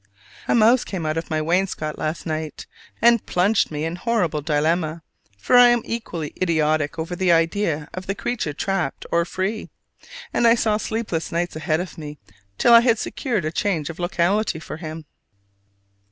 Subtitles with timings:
[0.47, 2.65] A mouse came out of my wainscot last night,
[3.03, 5.03] and plunged me in horrible dilemma:
[5.37, 9.69] for I am equally idiotic over the idea of the creature trapped or free,
[10.33, 12.17] and I saw sleepless nights ahead of me
[12.57, 15.05] till I had secured a change of locality for him.